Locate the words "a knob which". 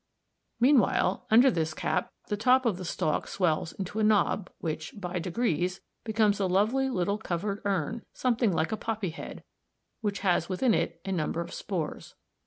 3.99-4.99